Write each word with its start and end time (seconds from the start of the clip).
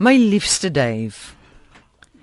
My 0.00 0.16
liefste 0.16 0.70
Dave. 0.70 1.16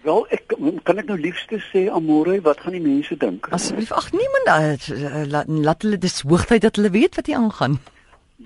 Wel, 0.02 0.24
ek 0.34 0.56
kan 0.88 0.98
ek 0.98 1.12
nou 1.12 1.18
liefste 1.22 1.60
sê 1.62 1.84
Amore, 1.94 2.40
wat 2.42 2.64
gaan 2.64 2.74
die 2.74 2.82
mense 2.82 3.14
dink? 3.22 3.46
Asseblief, 3.54 3.92
ag 3.94 4.08
niemand 4.16 4.50
uh, 4.50 5.20
laat, 5.30 5.52
laat 5.52 5.86
hulle 5.86 6.00
dis 6.02 6.24
hoogtyd 6.26 6.64
dat 6.66 6.80
hulle 6.80 6.90
weet 6.96 7.20
wat 7.20 7.30
hier 7.30 7.38
aangaan. 7.38 7.76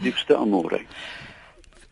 Liefste 0.03 0.35
Amore. 0.35 0.81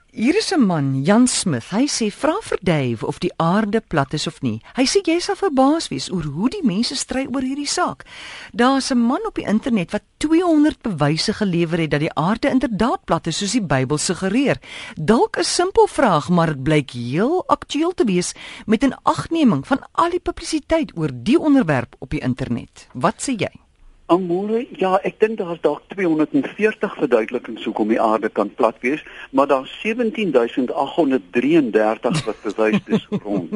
Hier 0.09 0.35
is 0.35 0.51
'n 0.51 0.65
man, 0.65 1.03
Jan 1.03 1.27
Smith. 1.27 1.69
Hy 1.69 1.85
sê 1.85 2.09
vra 2.11 2.33
vir 2.41 2.57
Dave 2.61 3.05
of 3.05 3.19
die 3.19 3.31
aarde 3.37 3.79
plat 3.79 4.13
is 4.13 4.27
of 4.27 4.41
nie. 4.41 4.59
Hy 4.73 4.85
sê 4.85 5.01
jy 5.05 5.19
sal 5.19 5.35
verbaas 5.35 5.87
wees 5.89 6.09
oor 6.09 6.23
hoe 6.23 6.49
die 6.49 6.63
mense 6.63 6.95
stry 6.95 7.27
oor 7.29 7.41
hierdie 7.41 7.67
saak. 7.67 8.05
Daar's 8.51 8.89
'n 8.89 8.97
man 8.97 9.21
op 9.27 9.35
die 9.35 9.45
internet 9.45 9.91
wat 9.91 10.01
200 10.17 10.81
bewyse 10.81 11.33
gelewer 11.33 11.77
het 11.79 11.91
dat 11.91 11.99
die 11.99 12.13
aarde 12.13 12.49
inderdaad 12.49 13.05
plat 13.05 13.27
is 13.27 13.37
soos 13.37 13.51
die 13.51 13.61
Bybel 13.61 13.97
suggereer. 13.97 14.57
Dalk 14.95 15.37
'n 15.37 15.43
simpel 15.43 15.87
vraag, 15.87 16.29
maar 16.29 16.47
dit 16.47 16.63
blyk 16.63 16.91
heel 16.91 17.43
aktueel 17.47 17.93
te 17.93 18.05
wees 18.05 18.33
met 18.65 18.83
'n 18.83 18.97
agneming 19.03 19.67
van 19.67 19.85
al 19.91 20.09
die 20.09 20.19
publisiteit 20.19 20.97
oor 20.97 21.09
die 21.13 21.39
onderwerp 21.39 21.95
op 21.99 22.09
die 22.09 22.21
internet. 22.21 22.87
Wat 22.93 23.21
sê 23.21 23.35
jy? 23.37 23.68
Amore, 24.09 24.65
ja, 24.81 24.97
ek 25.05 25.19
dink 25.21 25.37
daar's 25.37 25.61
dalk 25.61 25.85
240 25.93 26.97
verduidelikings 26.97 27.61
hoekom 27.67 27.91
die 27.93 28.01
aarde 28.01 28.29
kan 28.33 28.49
plat 28.57 28.73
wees, 28.81 29.03
maar 29.29 29.45
daar's 29.47 29.69
17833 29.83 32.25
wat 32.25 32.39
bewys 32.43 32.79
dis 32.87 33.05
rond. 33.23 33.53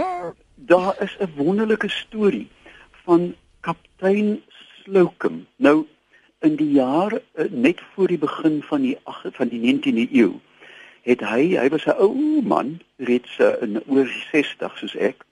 Daar 0.70 0.94
is 1.02 1.16
'n 1.18 1.34
wonderlike 1.34 1.88
storie 1.88 2.48
van 3.02 3.34
kaptein 3.60 4.42
Slocum. 4.84 5.46
Nou 5.56 5.86
in 6.40 6.56
die 6.56 6.70
jaar 6.70 7.12
eh, 7.12 7.50
net 7.50 7.80
voor 7.94 8.06
die 8.06 8.18
begin 8.18 8.62
van 8.62 8.80
die 8.80 8.98
van 9.32 9.48
die 9.48 9.60
19de 9.60 10.08
eeu 10.12 10.32
het 11.02 11.20
hy, 11.24 11.56
hy 11.56 11.68
was 11.68 11.86
'n 11.86 11.98
ou 11.98 12.42
man, 12.42 12.80
reeds 12.96 13.38
eh, 13.38 13.52
in 13.60 13.82
oor 13.86 14.08
60 14.30 14.78
soos 14.78 14.96
ek, 14.96 15.24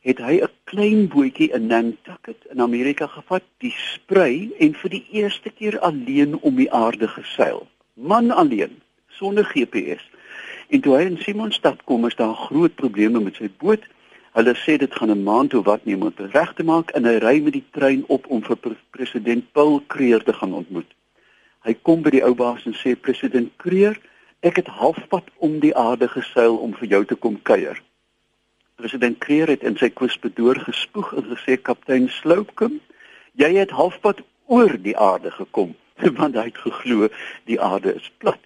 het 0.00 0.18
hy 0.18 0.40
'n 0.40 0.48
klein 0.64 1.08
bootjie 1.08 1.52
in 1.52 1.66
Nantucket 1.66 2.44
in 2.52 2.60
Amerika 2.60 3.06
gevat, 3.06 3.42
die 3.58 3.74
sprei 3.76 4.50
en 4.58 4.74
vir 4.74 4.90
die 4.90 5.06
eerste 5.12 5.50
keer 5.50 5.78
alleen 5.78 6.38
om 6.40 6.56
die 6.56 6.72
aarde 6.72 7.08
geseil. 7.08 7.66
Man 7.94 8.30
alleen, 8.30 8.80
sonder 9.08 9.44
GPS. 9.44 10.10
En 10.68 10.80
toe 10.80 10.96
hy 10.96 11.02
in 11.04 11.18
Simonstad 11.18 11.84
kom, 11.84 12.06
is 12.06 12.16
daar 12.16 12.34
groot 12.34 12.74
probleme 12.74 13.20
met 13.20 13.36
sy 13.36 13.50
boot. 13.58 13.84
Hulle 14.32 14.54
sê 14.54 14.78
dit 14.78 14.94
gaan 14.94 15.10
'n 15.10 15.22
maand 15.22 15.50
toe 15.50 15.62
wat 15.62 15.84
neem 15.84 16.02
om 16.02 16.12
dit 16.16 16.32
reg 16.32 16.54
te 16.54 16.64
maak 16.64 16.90
en 16.90 17.04
hy 17.04 17.16
ry 17.18 17.40
met 17.40 17.52
die 17.52 17.64
trein 17.70 18.04
op 18.06 18.26
om 18.26 18.42
vir 18.42 18.56
president 18.90 19.52
Paul 19.52 19.82
Creer 19.86 20.22
te 20.22 20.32
gaan 20.32 20.52
ontmoet. 20.52 20.90
Hy 21.60 21.74
kom 21.82 22.02
by 22.02 22.10
die 22.10 22.24
ou 22.24 22.34
baas 22.34 22.64
en 22.66 22.74
sê 22.74 22.94
president 23.00 23.50
Creer, 23.56 24.00
ek 24.40 24.56
het 24.56 24.66
halfpad 24.66 25.24
om 25.36 25.58
die 25.60 25.76
aarde 25.76 26.08
geseil 26.08 26.56
om 26.56 26.74
vir 26.74 26.88
jou 26.88 27.04
te 27.04 27.14
kom 27.14 27.42
kuier. 27.42 27.82
President 28.80 29.18
Kreer 29.18 29.50
het 29.52 29.64
in 29.68 29.74
sy 29.76 29.90
kwispedoor 29.92 30.56
gespoeg 30.64 31.10
en 31.12 31.26
gesê 31.28 31.58
kaptein 31.60 32.06
Slocum, 32.08 32.78
jy 33.36 33.50
het 33.58 33.74
halfpad 33.76 34.22
oor 34.48 34.72
die 34.80 34.94
aarde 34.96 35.32
gekom 35.34 35.74
want 36.20 36.38
hy 36.38 36.46
het 36.46 36.60
geglo 36.64 37.10
die 37.50 37.58
aarde 37.60 37.92
is 37.98 38.08
plat. 38.24 38.40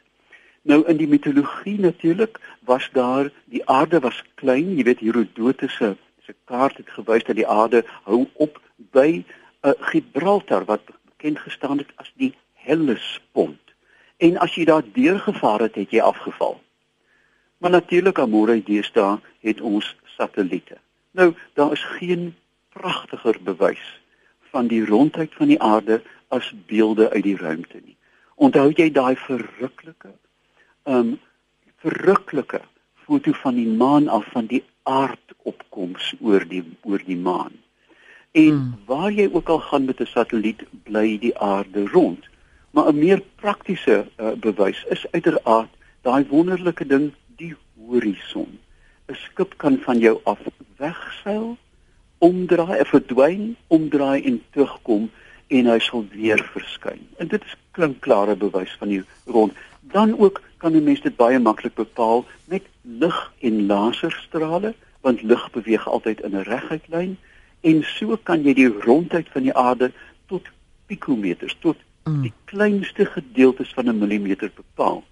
Nou 0.67 0.81
in 0.91 0.99
die 0.99 1.07
mitologie 1.07 1.77
natuurlik 1.79 2.41
was 2.67 2.89
daar 2.97 3.31
die 3.53 3.63
aarde 3.71 4.01
was 4.03 4.19
klein, 4.43 4.75
jy 4.75 4.89
weet 4.91 5.05
Herodotus 5.07 5.79
se 5.79 5.95
se 6.27 6.35
kaart 6.51 6.83
het 6.83 6.91
gewys 6.97 7.27
dat 7.29 7.39
die 7.39 7.47
aarde 7.47 7.85
hou 8.09 8.25
op 8.35 8.59
by 8.97 9.23
uh, 9.23 9.75
Gibraltar 9.93 10.67
wat 10.67 10.89
bekend 11.13 11.45
gestaan 11.47 11.79
het 11.79 11.93
as 12.03 12.11
die 12.19 12.33
Hellespont. 12.67 13.61
En 14.19 14.41
as 14.43 14.57
jy 14.59 14.65
daar 14.67 14.83
deurgevaar 14.97 15.69
het, 15.69 15.77
het 15.79 15.93
jy 15.95 16.01
afgeval. 16.03 16.57
Maar 17.63 17.77
natuurlik 17.77 18.19
amore 18.19 18.57
deesdae 18.65 19.21
het 19.45 19.61
ons 19.61 19.95
satelliete. 20.17 20.79
Nou, 21.11 21.35
daar 21.55 21.73
is 21.73 21.85
geen 21.99 22.35
pragtiger 22.73 23.37
bewys 23.43 24.01
van 24.51 24.67
die 24.67 24.85
rondheid 24.87 25.35
van 25.35 25.49
die 25.49 25.61
aarde 25.63 26.03
as 26.29 26.53
beelde 26.67 27.11
uit 27.11 27.23
die 27.23 27.37
ruimte 27.37 27.81
nie. 27.83 27.97
Onthou 28.35 28.71
jy 28.75 28.91
daai 28.91 29.17
verruklike 29.17 30.15
um 30.85 31.19
verruklike 31.85 32.61
foto 33.07 33.33
van 33.43 33.55
die 33.55 33.69
maan 33.69 34.09
af 34.09 34.25
van 34.33 34.47
die 34.47 34.63
aardopkoms 34.83 36.15
oor 36.21 36.45
die 36.49 36.65
oor 36.83 37.03
die 37.07 37.17
maan. 37.17 37.53
En 38.35 38.51
hmm. 38.51 38.75
waar 38.87 39.13
jy 39.13 39.29
ook 39.33 39.49
al 39.49 39.61
gaan 39.69 39.85
met 39.85 40.01
'n 40.01 40.07
satelliet, 40.07 40.65
bly 40.83 41.19
die 41.19 41.39
aarde 41.39 41.87
rond. 41.89 42.29
Maar 42.71 42.93
'n 42.93 42.99
meer 42.99 43.23
praktiese 43.37 44.07
uh, 44.17 44.33
bewys 44.33 44.85
is 44.89 45.07
uiteraard 45.11 45.71
daai 46.03 46.27
wonderlike 46.29 46.87
ding, 46.87 47.13
die 47.37 47.55
horison. 47.87 48.59
'n 49.09 49.15
skip 49.15 49.57
kan 49.57 49.79
van 49.79 49.99
jou 49.99 50.21
af 50.25 50.41
wegseil, 50.77 51.57
omdraai, 52.19 52.85
verdwyn, 52.85 53.57
omdraai 53.67 54.23
en 54.25 54.43
terugkom 54.51 55.11
en 55.49 55.67
hy 55.67 55.79
sal 55.79 56.07
weer 56.11 56.41
verskyn. 56.53 57.03
En 57.19 57.29
dit 57.29 57.45
is 57.45 57.57
klinkklare 57.77 58.37
bewys 58.37 58.73
van 58.79 58.89
die 58.89 59.03
rond. 59.27 59.53
Dan 59.81 60.19
ook 60.19 60.41
kan 60.57 60.73
'n 60.73 60.85
mens 60.85 61.01
dit 61.01 61.17
baie 61.17 61.39
maklik 61.39 61.75
bepaal 61.75 62.25
met 62.45 62.63
lig 62.81 63.33
en 63.39 63.67
laserstrale, 63.67 64.75
want 65.01 65.23
lig 65.23 65.51
beweeg 65.51 65.89
altyd 65.89 66.21
in 66.21 66.37
'n 66.37 66.49
reguit 66.49 66.89
lyn 66.89 67.17
en 67.61 67.83
so 67.83 68.17
kan 68.23 68.43
jy 68.45 68.55
die 68.55 68.69
rondheid 68.69 69.29
van 69.33 69.43
die 69.43 69.55
aarde 69.55 69.93
tot 70.27 70.49
pikometers, 70.87 71.57
tot 71.61 71.77
mm. 72.05 72.23
die 72.23 72.33
kleinste 72.45 73.07
gedeeltes 73.07 73.73
van 73.75 73.89
'n 73.89 73.99
millimeter 73.99 74.51
bepaal. 74.55 75.05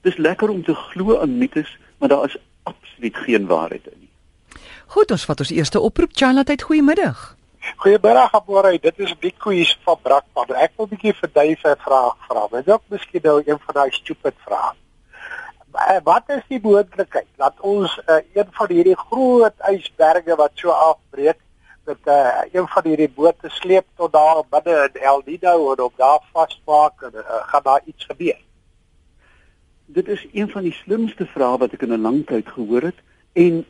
Dis 0.00 0.16
lekker 0.16 0.48
om 0.48 0.64
te 0.64 0.74
glo 0.74 1.18
aan 1.18 1.38
mites, 1.38 1.78
maar 1.98 2.08
daar 2.08 2.24
is 2.24 2.36
absoluut 2.62 3.16
geen 3.16 3.46
waarheid 3.46 3.86
in 3.86 3.98
nie. 3.98 4.10
Goed, 4.86 5.10
ons 5.10 5.24
vat 5.24 5.40
ons 5.40 5.50
eerste 5.50 5.80
oproep. 5.80 6.10
Charlotte, 6.12 6.56
goeiemiddag. 6.62 7.36
Goeiemiddag, 7.76 8.34
Aborey. 8.34 8.78
Dit 8.78 8.98
is 8.98 9.18
Bikoes 9.18 9.78
van 9.84 9.98
Brakpan. 10.02 10.54
Ek 10.56 10.72
wil 10.76 10.86
'n 10.86 10.94
bietjie 10.94 11.14
vir 11.14 11.30
Duif 11.32 11.64
'n 11.64 11.76
vraag 11.78 12.16
vra. 12.28 12.46
Wat 12.50 12.66
dalk 12.66 12.82
miskien 12.88 13.20
nou 13.22 13.42
een 13.46 13.58
van 13.58 13.74
daai 13.74 13.90
stupid 13.90 14.34
vrae. 14.44 14.74
Eh, 15.72 16.00
wat 16.04 16.22
is 16.26 16.42
die 16.48 16.60
moontlikheid 16.60 17.26
dat 17.36 17.54
ons 17.60 18.00
uh, 18.06 18.20
een 18.34 18.48
van 18.50 18.68
hierdie 18.68 18.96
groot 18.96 19.54
ysberge 19.70 20.36
wat 20.36 20.50
so 20.54 20.68
afbreek 20.68 21.38
met 21.84 21.98
uh, 22.04 22.44
een 22.52 22.68
van 22.68 22.82
hierdie 22.84 23.08
bote 23.08 23.48
sleep 23.48 23.86
tot 23.96 24.12
daar 24.12 24.42
binne 24.50 24.90
in 24.92 25.00
El 25.00 25.22
Nido 25.24 25.72
en 25.72 25.80
op 25.80 25.96
daar 25.96 26.20
vasmaak 26.32 27.02
en 27.02 27.14
uh, 27.14 27.40
gaan 27.48 27.62
daar 27.62 27.80
iets 27.84 28.04
gebeur? 28.04 28.36
Dit 29.86 30.08
is 30.08 30.26
een 30.32 30.50
van 30.50 30.62
die 30.62 30.72
slimste 30.72 31.26
vrae 31.26 31.58
wat 31.58 31.72
ek 31.72 31.82
in 31.82 31.92
'n 31.92 32.00
lang 32.00 32.26
tyd 32.26 32.48
gehoor 32.48 32.82
het 32.82 33.00
en 33.32 33.64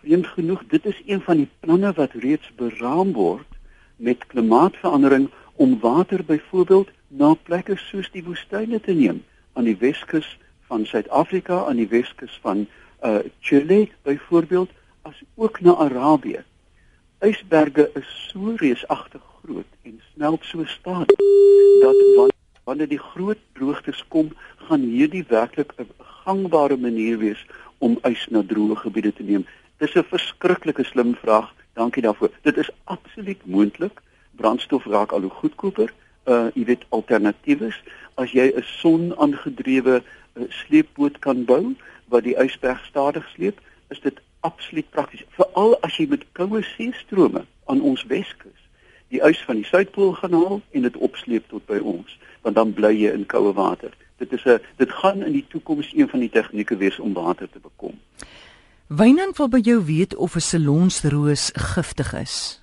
vreemd 0.00 0.26
genoeg 0.26 0.62
dit 0.68 0.86
is 0.86 1.02
een 1.06 1.20
van 1.20 1.36
die 1.36 1.48
planne 1.60 1.92
wat 1.92 2.12
reeds 2.12 2.50
beraam 2.56 3.12
word 3.12 3.50
met 3.96 4.26
klimaatsverandering 4.26 5.30
om 5.54 5.78
water 5.80 6.24
byvoorbeeld 6.24 6.88
na 7.08 7.34
plekke 7.34 7.76
soos 7.76 8.10
die 8.10 8.24
woestyne 8.24 8.80
te 8.80 8.92
neem 8.92 9.22
aan 9.52 9.64
die 9.64 9.76
Weskus 9.76 10.38
van 10.70 10.86
Suid-Afrika 10.86 11.64
aan 11.64 11.76
die 11.76 11.88
Weskus 11.88 12.38
van 12.42 12.66
uh 13.04 13.18
Chile 13.40 13.88
byvoorbeeld 14.02 14.70
as 15.02 15.22
ook 15.34 15.60
na 15.60 15.74
Arabië. 15.74 16.44
Ysberge 17.18 17.90
is 17.94 18.28
so 18.30 18.54
reusagtig 18.56 19.22
groot 19.42 19.66
en 19.82 20.00
smelt 20.14 20.44
so 20.44 20.64
stadig 20.64 21.18
dat 21.80 21.96
wanneer 22.14 22.31
die 22.78 22.98
groot 22.98 23.38
droogtes 23.52 24.04
kom, 24.08 24.30
gaan 24.68 24.80
hierdie 24.80 25.24
werklik 25.28 25.72
'n 25.78 25.88
gangbare 26.24 26.76
manier 26.76 27.18
wees 27.18 27.46
om 27.78 27.98
ys 28.04 28.26
na 28.30 28.42
droë 28.42 28.76
gebiede 28.76 29.12
te 29.12 29.22
neem. 29.22 29.44
Dis 29.78 29.96
'n 29.96 30.04
verskriklike 30.04 30.84
slim 30.84 31.14
vraag. 31.14 31.52
Dankie 31.74 32.02
daarvoor. 32.02 32.30
Dit 32.42 32.56
is 32.56 32.70
absoluut 32.84 33.46
moontlik. 33.46 34.00
Brandstof 34.36 34.84
raak 34.84 35.12
al 35.12 35.20
hoe 35.20 35.30
goedkoper. 35.30 35.92
Uh 36.26 36.50
jy 36.54 36.64
weet 36.64 36.84
alternatiewe 36.88 37.74
as 38.14 38.30
jy 38.30 38.52
'n 38.56 38.62
son-aangedrewe 38.62 40.02
uh, 40.02 40.42
sleepboot 40.48 41.18
kan 41.18 41.44
bou 41.44 41.74
wat 42.08 42.24
die 42.24 42.36
ysberg 42.36 42.84
stadig 42.84 43.28
sleep, 43.34 43.60
is 43.88 44.00
dit 44.00 44.20
absoluut 44.40 44.90
prakties. 44.90 45.24
Veral 45.28 45.80
as 45.80 45.96
jy 45.96 46.06
met 46.08 46.24
koue 46.32 46.62
seestrome 46.62 47.44
aan 47.66 47.80
ons 47.80 48.04
Weskus 48.06 48.61
die 49.12 49.20
ys 49.28 49.40
van 49.46 49.60
die 49.60 49.68
suidpool 49.68 50.14
gaan 50.18 50.36
haal 50.36 50.60
en 50.72 50.86
dit 50.88 50.96
opsleep 50.96 51.48
tot 51.52 51.66
by 51.70 51.78
ons 51.78 52.18
want 52.42 52.56
dan 52.58 52.72
bly 52.74 52.90
jy 52.90 53.12
in 53.14 53.26
koue 53.30 53.52
water. 53.54 53.92
Dit 54.18 54.32
is 54.32 54.44
'n 54.44 54.58
dit 54.76 54.90
gaan 54.90 55.22
in 55.22 55.32
die 55.32 55.46
toekoms 55.48 55.92
een 55.94 56.08
van 56.08 56.20
die 56.20 56.30
tegnieke 56.30 56.76
wees 56.76 56.98
om 56.98 57.12
water 57.12 57.48
te 57.50 57.58
bekom. 57.62 58.00
Wynand 58.86 59.36
wil 59.36 59.48
by 59.48 59.58
jou 59.58 59.84
weet 59.84 60.16
of 60.16 60.34
'n 60.34 60.40
salonsroos 60.40 61.50
giftig 61.54 62.12
is. 62.14 62.62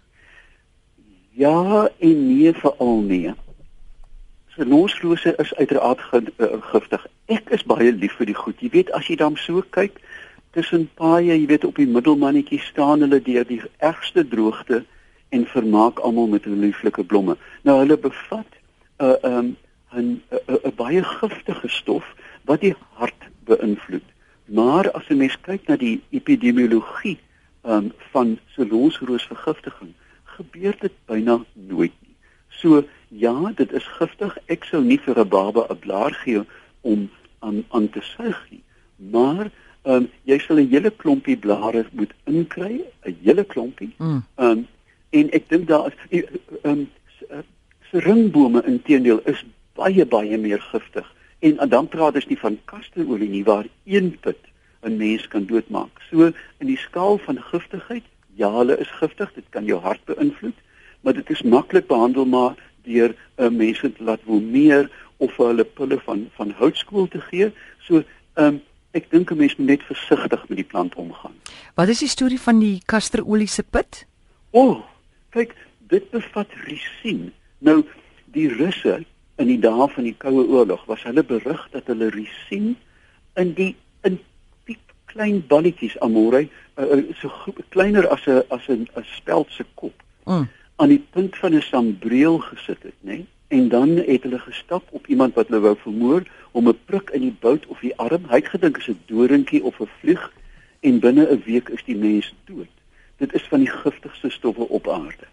Ja 1.31 1.89
en 1.99 2.27
nee 2.27 2.53
veral 2.53 2.99
nee. 2.99 3.33
Salonsrose 4.47 5.33
is 5.37 5.55
uiteraard 5.55 5.99
eh, 6.11 6.47
giftig. 6.59 7.07
Ek 7.25 7.49
is 7.49 7.63
baie 7.63 7.91
lief 7.91 8.13
vir 8.13 8.25
die 8.25 8.35
goed. 8.35 8.59
Jy 8.59 8.69
weet 8.69 8.91
as 8.91 9.07
jy 9.07 9.15
dan 9.15 9.37
so 9.37 9.63
kyk 9.69 9.99
tussen 10.51 10.89
paaie, 10.93 11.33
jy 11.39 11.45
weet 11.45 11.65
op 11.65 11.75
die 11.75 11.87
middelmannetjie 11.87 12.59
staan 12.59 12.99
hulle 12.99 13.21
deur 13.21 13.45
die 13.47 13.61
ergste 13.77 14.27
droogte 14.27 14.85
en 15.29 15.45
vermaak 15.45 15.99
almal 15.99 16.27
met 16.27 16.43
hulle 16.43 16.55
lieflike 16.55 17.03
blomme. 17.03 17.37
Nou 17.61 17.79
hulle 17.79 17.97
bevat 17.97 18.51
'n 18.99 19.05
uh, 19.05 19.15
ehm 19.23 19.37
um, 19.37 19.57
'n 19.95 20.21
'n 20.63 20.75
baie 20.75 21.03
giftige 21.03 21.67
stof 21.67 22.05
wat 22.45 22.61
die 22.61 22.75
hart 22.93 23.29
beïnvloed 23.45 24.07
Maar 24.49 24.91
as 24.91 25.07
'n 25.07 25.17
mens 25.17 25.37
kyk 25.41 25.67
na 25.67 25.75
die 25.75 26.01
epidemiologie 26.09 27.19
um, 27.63 27.91
van 28.11 28.39
salonsroosvergiftiging, 28.45 29.93
gebeur 30.23 30.75
dit 30.79 30.91
byna 31.05 31.43
nooit 31.53 31.93
nie. 32.01 32.15
So 32.47 32.83
ja, 33.07 33.51
dit 33.55 33.71
is 33.71 33.85
giftig. 33.85 34.37
Ek 34.45 34.63
sou 34.63 34.83
nie 34.83 34.99
vir 34.99 35.19
'n 35.19 35.27
baba 35.27 35.65
'n 35.69 35.79
blaar 35.79 36.13
gee 36.13 36.41
om 36.81 37.09
aan 37.39 37.63
aan 37.69 37.89
te 37.89 38.01
suig 38.01 38.47
nie. 38.49 38.63
Maar 38.95 39.51
ehm 39.81 39.95
um, 39.95 40.09
jy 40.23 40.39
sal 40.39 40.57
'n 40.57 40.69
hele 40.69 40.89
klompie 40.89 41.37
blare 41.37 41.85
moet 41.91 42.13
inkry, 42.23 42.81
'n 43.05 43.17
hele 43.21 43.43
klompie. 43.43 43.93
Mm. 43.97 44.23
Ehm 44.35 44.49
um, 44.49 44.67
en 45.09 45.31
ek 45.31 45.49
dink 45.49 45.67
daar 45.67 45.93
is 46.09 46.23
ehm 46.61 46.85
um, 46.85 46.87
ringbome 47.91 48.61
inteendeel 48.69 49.19
is 49.25 49.41
baie 49.73 50.05
baie 50.05 50.37
meer 50.37 50.61
giftig. 50.61 51.07
En 51.39 51.69
dan 51.69 51.87
praat 51.87 52.15
ons 52.19 52.27
nie 52.29 52.37
van 52.37 52.59
kasterolie 52.69 53.29
nie 53.29 53.43
waar 53.43 53.65
een 53.85 54.17
put 54.21 54.37
'n 54.83 54.97
mens 54.97 55.27
kan 55.27 55.45
doodmaak. 55.45 56.01
So 56.09 56.31
in 56.59 56.67
die 56.67 56.77
skaal 56.77 57.17
van 57.17 57.41
giftigheid, 57.41 58.03
ja, 58.35 58.51
hulle 58.51 58.77
is 58.79 58.91
giftig, 59.01 59.33
dit 59.33 59.45
kan 59.49 59.65
jou 59.65 59.79
hart 59.79 60.05
beïnvloed, 60.05 60.55
maar 61.01 61.13
dit 61.13 61.29
is 61.29 61.41
maklik 61.41 61.87
behandel 61.87 62.25
maar 62.25 62.55
deur 62.83 63.09
'n 63.09 63.43
uh, 63.43 63.49
mense 63.49 63.93
te 63.93 64.03
laat 64.03 64.23
woemeer 64.23 64.89
of 65.17 65.37
hulle 65.37 65.63
pille 65.63 65.99
van 65.99 66.29
van 66.35 66.51
houtskool 66.51 67.07
te 67.07 67.21
gee. 67.21 67.51
So 67.79 68.03
ehm 68.33 68.45
um, 68.45 68.61
ek 68.91 69.09
dink 69.11 69.31
'n 69.31 69.37
mens 69.37 69.55
moet 69.55 69.67
net 69.67 69.83
versigtig 69.83 70.47
met 70.47 70.57
die 70.57 70.69
plant 70.71 70.95
omgaan. 70.95 71.35
Wat 71.75 71.87
is 71.87 71.99
die 71.99 72.07
storie 72.07 72.39
van 72.39 72.59
die 72.59 72.81
kasterolie 72.85 73.47
se 73.47 73.63
pit? 73.63 74.05
O, 74.51 74.61
oh, 74.61 74.83
kyk, 75.29 75.55
dit 75.89 76.09
bevat 76.11 76.47
risien. 76.65 77.31
Nou 77.59 77.83
die 78.33 78.47
Russe 78.47 78.99
in 79.37 79.47
die 79.47 79.59
dae 79.59 79.87
van 79.87 80.03
die 80.03 80.15
Koue 80.17 80.45
Oorlog 80.47 80.85
was 80.85 81.03
hulle 81.03 81.23
berig 81.23 81.67
dat 81.71 81.87
hulle 81.87 82.09
risien 82.13 82.75
in 83.39 83.53
die 83.53 83.75
in 84.07 84.19
piep 84.67 84.93
klein 85.05 85.41
balletjies 85.47 85.97
amore 86.05 86.45
uh, 86.45 86.85
uh, 86.85 87.03
so 87.21 87.53
kleiner 87.69 88.07
as 88.07 88.27
'n 88.27 88.43
as 88.49 88.69
'n 88.69 88.87
'n 88.95 89.05
speld 89.17 89.51
se 89.51 89.65
kop. 89.75 89.95
Mm. 90.25 90.47
aan 90.79 90.89
die 90.89 91.05
punt 91.11 91.37
van 91.37 91.55
'n 91.55 91.61
sambreel 91.61 92.37
gesit 92.39 92.83
het, 92.83 92.95
nê? 93.01 93.17
Nee? 93.17 93.25
En 93.47 93.69
dan 93.69 93.89
het 93.89 94.23
hulle 94.23 94.39
gestap 94.39 94.83
op 94.89 95.07
iemand 95.07 95.33
wat 95.33 95.47
hulle 95.47 95.59
wou 95.59 95.75
vermoor 95.77 96.23
om 96.51 96.67
'n 96.67 96.79
prik 96.85 97.09
in 97.09 97.21
die 97.21 97.37
bout 97.39 97.65
of 97.65 97.79
die 97.79 97.95
arm. 97.97 98.23
Hy 98.29 98.35
het 98.35 98.47
gedink 98.47 98.77
is 98.77 98.87
'n 98.87 98.99
doringkie 99.05 99.63
of 99.63 99.79
'n 99.79 99.89
vlieg 99.99 100.33
en 100.79 100.99
binne 100.99 101.25
'n 101.31 101.41
week 101.45 101.69
is 101.69 101.83
die 101.83 101.97
mens 101.97 102.33
dood. 102.45 102.73
Dit 103.19 103.33
is 103.33 103.45
van 103.51 103.59
die 103.59 103.71
giftigste 103.71 104.29
stowwe 104.29 104.67
op 104.67 104.87
aarde. 104.87 105.27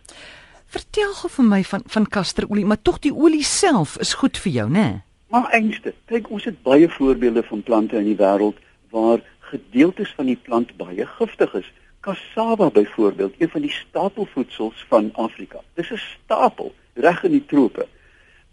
Vertel 0.66 1.12
gou 1.14 1.30
vir 1.30 1.46
my 1.46 1.62
van 1.64 1.82
van 1.86 2.06
kasterolie, 2.06 2.66
maar 2.66 2.82
tog 2.82 2.98
die 3.04 3.14
olie 3.14 3.44
self 3.46 3.96
is 4.02 4.14
goed 4.20 4.38
vir 4.42 4.52
jou, 4.52 4.68
né? 4.70 4.86
Maar 5.30 5.50
eintlik, 5.54 5.94
kyk 6.10 6.30
ons 6.30 6.44
het 6.48 6.58
baie 6.66 6.88
voorbeelde 6.90 7.42
van 7.46 7.62
plante 7.62 7.98
in 7.98 8.08
die 8.10 8.18
wêreld 8.18 8.58
waar 8.94 9.22
gedeeltes 9.50 10.12
van 10.18 10.26
die 10.30 10.38
plant 10.48 10.74
baie 10.80 11.06
giftig 11.06 11.54
is. 11.54 11.68
Cassava 12.06 12.70
byvoorbeeld, 12.70 13.34
een 13.38 13.50
van 13.50 13.62
die 13.62 13.70
stapelvoedsels 13.70 14.84
van 14.90 15.10
Afrika. 15.14 15.62
Dis 15.74 15.90
'n 15.90 16.02
stapel 16.02 16.74
reg 16.94 17.22
in 17.24 17.30
die 17.30 17.46
trope. 17.46 17.86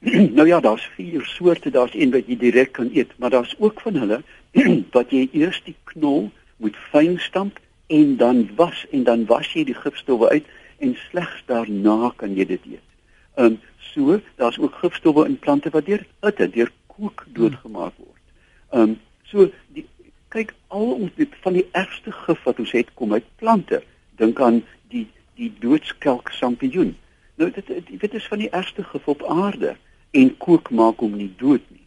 nou 0.37 0.47
ja, 0.47 0.59
daar's 0.59 0.89
vier 0.95 1.25
soorte, 1.25 1.69
daar's 1.69 1.93
een 1.93 2.11
wat 2.11 2.27
jy 2.27 2.37
direk 2.37 2.71
kan 2.71 2.89
eet, 2.93 3.11
maar 3.17 3.29
daar's 3.29 3.55
ook 3.59 3.81
van 3.81 3.95
hulle 3.95 4.21
wat 4.97 5.09
jy 5.09 5.29
eers 5.31 5.61
die 5.65 5.75
knol 5.83 6.31
moet 6.57 6.75
fyn 6.91 7.19
stamp 7.19 7.59
en 7.93 8.17
dan 8.17 8.49
was 8.55 8.85
en 8.91 9.03
dan 9.03 9.25
was 9.25 9.53
jy 9.53 9.63
die 9.69 9.77
gifstowwe 9.77 10.29
uit 10.29 10.47
en 10.77 10.95
slegs 11.09 11.43
daarna 11.45 12.13
kan 12.15 12.33
jy 12.35 12.45
dit 12.55 12.65
eet. 12.71 12.89
Ehm 13.35 13.45
um, 13.45 13.59
so, 13.93 14.19
daar's 14.35 14.57
ook 14.57 14.75
gifstowwe 14.81 15.25
in 15.29 15.39
plante 15.39 15.69
wat 15.69 15.85
deur 15.85 16.05
hitte, 16.25 16.49
deur 16.49 16.71
kook 16.87 17.25
doodgemaak 17.37 17.93
word. 17.97 18.23
Ehm 18.69 18.81
um, 18.81 18.95
so 19.29 19.49
die 19.77 19.85
kyk 20.33 20.53
al 20.67 20.95
ons 20.95 21.13
dit 21.15 21.35
van 21.45 21.53
die 21.53 21.65
ergste 21.71 22.11
gif 22.23 22.41
wat 22.49 22.59
ons 22.63 22.73
het 22.73 22.89
kom 22.93 23.13
uit 23.13 23.29
plante. 23.41 23.83
Dink 24.17 24.41
aan 24.41 24.63
die 24.89 25.05
die 25.37 25.51
doodskelk 25.61 26.33
sampioen. 26.33 26.95
Nou 27.37 27.51
dit 27.51 27.67
dit 27.67 27.93
dit 28.05 28.17
is 28.21 28.27
van 28.33 28.41
die 28.41 28.49
ergste 28.49 28.83
gif 28.89 29.07
op 29.07 29.21
aarde 29.29 29.75
en 30.11 30.33
kook 30.37 30.73
maak 30.81 31.05
hom 31.05 31.13
nie 31.21 31.31
dood 31.37 31.69
nie. 31.69 31.85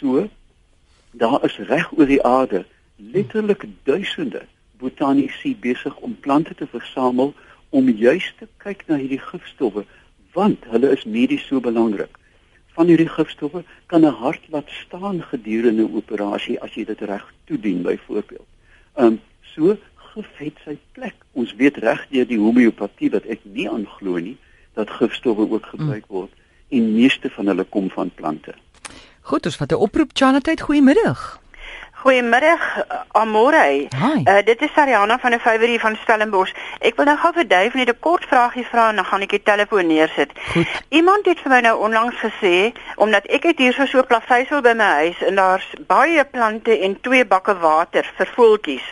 So 0.00 0.28
daar 1.12 1.44
is 1.44 1.60
reg 1.68 1.92
oor 1.92 2.08
die 2.08 2.22
aarde 2.24 2.64
letterlik 2.96 3.68
duisende 3.82 4.46
botaniese 4.78 5.54
besig 5.60 5.96
om 5.96 6.16
plante 6.20 6.54
te 6.54 6.66
versamel 6.66 7.34
om 7.70 7.88
juis 7.88 8.34
te 8.38 8.48
kyk 8.62 8.84
na 8.88 8.98
hierdie 9.00 9.22
gifstowwe 9.22 9.84
want 10.34 10.66
hulle 10.70 10.90
is 10.90 11.04
medies 11.04 11.46
so 11.46 11.60
belangrik. 11.62 12.18
Van 12.74 12.90
hierdie 12.90 13.08
gifstowwe 13.08 13.62
kan 13.86 14.04
'n 14.04 14.18
hart 14.22 14.42
laat 14.50 14.70
staan 14.70 15.22
gedurende 15.22 15.82
'n 15.82 15.96
operasie 15.96 16.60
as 16.60 16.74
jy 16.74 16.84
dit 16.84 17.00
reg 17.00 17.24
toedien 17.44 17.82
byvoorbeeld. 17.82 18.48
Ehm 18.96 19.06
um, 19.06 19.20
so 19.54 19.76
gif 20.14 20.30
het 20.38 20.56
sy 20.64 20.78
plek. 20.92 21.14
Ons 21.32 21.54
weet 21.54 21.76
reg 21.76 22.06
deur 22.10 22.26
die 22.26 22.38
homeopatie 22.38 23.10
wat 23.10 23.24
ek 23.26 23.40
nie 23.42 23.68
aanglo 23.70 24.18
nie 24.18 24.36
dat 24.74 24.90
gifstowwe 24.90 25.50
ook 25.50 25.66
gebruik 25.66 26.06
word 26.08 26.30
en 26.68 26.94
meeste 26.94 27.30
van 27.30 27.46
hulle 27.46 27.64
kom 27.64 27.90
van 27.90 28.10
plante. 28.14 28.54
Goed, 29.20 29.46
ons 29.46 29.56
vat 29.56 29.72
'n 29.72 29.74
oproep 29.86 30.10
Chanatheid, 30.12 30.60
goeiemiddag. 30.60 31.43
Goeiemiddag, 32.04 32.76
uh, 32.76 33.00
Amore. 33.12 33.88
Uh, 34.28 34.38
dit 34.44 34.62
is 34.62 34.72
Sariana 34.74 35.18
van 35.18 35.32
'n 35.32 35.38
Favorie 35.40 35.80
van 35.80 35.96
Stellenbosch. 35.96 36.52
Ek 36.78 36.96
wil 36.96 37.04
nou 37.04 37.16
gou 37.16 37.32
vir 37.32 37.48
Dave 37.48 37.76
net 37.76 37.88
'n 37.88 37.98
kort 38.00 38.24
vraagie 38.24 38.66
vra 38.66 38.88
en 38.88 38.96
dan 38.96 39.04
gaan 39.04 39.20
ek 39.20 39.30
die 39.30 39.42
telefoon 39.42 39.86
neersit. 39.86 40.30
Goed. 40.52 40.82
Iemand 40.88 41.24
het 41.24 41.40
vir 41.40 41.50
my 41.50 41.60
nou 41.60 41.78
onlangs 41.80 42.16
gesê 42.20 42.72
omdat 42.96 43.24
ek 43.26 43.42
het 43.42 43.58
hier 43.58 43.72
so 43.72 43.98
'n 43.98 44.06
plaveisel 44.06 44.60
by 44.60 44.72
my 44.76 44.90
huis 45.00 45.22
en 45.22 45.34
daar's 45.34 45.72
baie 45.86 46.24
plante 46.24 46.78
en 46.78 47.00
twee 47.00 47.24
bakke 47.24 47.58
water 47.58 48.04
vir 48.16 48.28
voeltjies. 48.34 48.86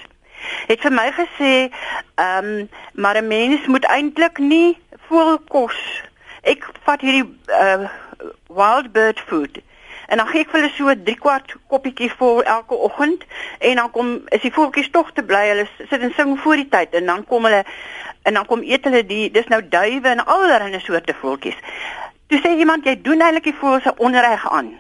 Het 0.67 0.81
vir 0.81 0.93
my 0.93 1.13
gesê, 1.13 1.71
ehm, 2.15 2.45
um, 2.45 2.69
maar 2.93 3.17
'n 3.17 3.27
mens 3.27 3.67
moet 3.67 3.85
eintlik 3.85 4.39
nie 4.39 4.79
voelkos. 5.09 6.03
Ek 6.43 6.65
vat 6.85 7.01
hierdie 7.01 7.39
uh 7.49 7.89
wild 8.49 8.93
bird 8.93 9.21
food 9.21 9.61
en 10.09 10.23
dan 10.23 10.29
gee 10.31 10.45
ek 10.45 10.53
vir 10.53 10.61
hulle 10.61 10.73
so 10.77 10.95
3 11.09 11.19
kwart 11.25 11.55
koppietjie 11.73 12.11
vol 12.19 12.43
elke 12.43 12.79
oggend 12.89 13.25
en 13.59 13.81
dan 13.81 13.91
kom 13.91 14.15
is 14.31 14.45
die 14.45 14.53
voeltjies 14.53 14.91
tog 14.95 15.13
te 15.13 15.25
bly 15.27 15.43
hulle 15.49 15.67
sit 15.79 16.01
en 16.01 16.15
sing 16.17 16.37
voor 16.45 16.63
die 16.63 16.69
tyd 16.69 16.95
en 17.01 17.11
dan 17.13 17.25
kom 17.29 17.49
hulle 17.49 17.65
en 18.23 18.39
dan 18.39 18.47
kom 18.47 18.63
eet 18.63 18.85
hulle 18.89 19.03
die 19.07 19.31
dis 19.35 19.51
nou 19.53 19.61
duwe 19.75 20.15
en 20.15 20.25
allerlei 20.25 20.81
soorte 20.81 21.15
voeltjies. 21.21 21.59
Toe 22.31 22.41
sê 22.41 22.55
iemand 22.59 22.87
jy 22.87 22.97
doen 23.03 23.21
eintlik 23.21 23.51
die 23.51 23.59
voëls 23.61 23.87
se 23.89 23.95
onreg 23.99 24.47
aan 24.51 24.75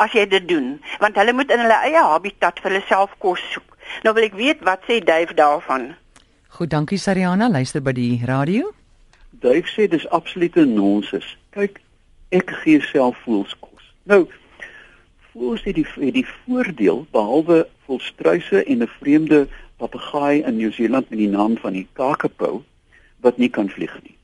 as 0.00 0.12
jy 0.16 0.24
dit 0.26 0.46
doen 0.48 0.72
want 1.02 1.18
hulle 1.20 1.36
moet 1.36 1.52
in 1.52 1.64
hulle 1.64 1.80
eie 1.86 2.04
habitat 2.12 2.60
vir 2.62 2.72
hulle 2.72 2.86
self 2.88 3.12
kos 3.24 3.42
soek. 3.52 3.76
Nou 4.04 4.14
wil 4.16 4.28
ek 4.28 4.38
weet 4.38 4.64
wat 4.66 4.84
sê 4.88 5.00
Duif 5.04 5.34
daarvan? 5.36 5.92
Goed, 6.50 6.70
dankie 6.70 6.98
Sariana, 6.98 7.48
luister 7.48 7.82
by 7.84 7.92
die 7.96 8.20
radio. 8.26 8.72
Duif 9.42 9.68
sê 9.72 9.86
dis 9.88 10.06
absolute 10.14 10.64
nonsens. 10.66 11.26
Kyk, 11.56 11.78
ek 12.34 12.52
gee 12.62 12.82
self 12.90 13.18
voels 13.24 13.54
kos. 13.62 13.86
Nou, 14.10 14.24
voels 15.32 15.62
het 15.64 15.74
die 15.74 15.86
het 15.86 16.14
die 16.14 16.26
voordeel 16.26 17.06
behalwe 17.10 17.66
volstruise 17.86 18.64
en 18.64 18.82
'n 18.82 18.92
vreemde 18.98 19.48
papegaai 19.76 20.42
in 20.42 20.56
Nieu-Seeland 20.56 21.10
met 21.10 21.18
die 21.18 21.28
naam 21.28 21.56
van 21.56 21.72
die 21.72 21.88
kakapou 21.92 22.62
wat 23.20 23.36
nie 23.36 23.48
kan 23.48 23.68
vlieg 23.68 24.02
nie. 24.02 24.16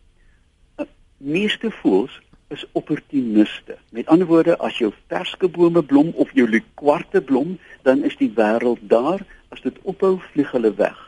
Meeste 1.17 1.71
voels 1.71 2.21
is 2.49 2.67
opportuniste. 2.73 3.77
Met 3.91 4.07
ander 4.07 4.27
woorde, 4.27 4.59
as 4.59 4.79
jou 4.79 4.93
perskebome 5.07 5.83
blom 5.83 6.13
of 6.15 6.31
jou 6.33 6.49
likwarte 6.49 7.21
blom, 7.21 7.59
dan 7.83 8.05
is 8.05 8.17
die 8.17 8.33
wêreld 8.35 8.79
daar. 8.81 9.25
As 9.49 9.61
dit 9.61 9.79
ophou, 9.83 10.19
vlieg 10.33 10.51
hulle 10.51 10.75
weg. 10.75 10.99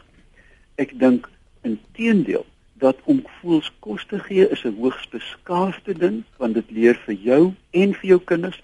Ek 0.74 0.98
dink 0.98 1.28
inteendeel 1.62 2.46
dat 2.78 2.98
om 3.04 3.22
voels 3.40 3.70
kos 3.84 4.04
te 4.06 4.18
gee 4.18 4.48
is 4.48 4.64
'n 4.64 4.76
hoogs 4.78 5.08
beskaafde 5.10 5.94
ding 5.98 6.22
want 6.36 6.54
dit 6.54 6.70
leer 6.70 6.94
vir 7.06 7.14
jou 7.14 7.54
en 7.70 7.94
vir 7.94 8.08
jou 8.08 8.20
kinders 8.24 8.60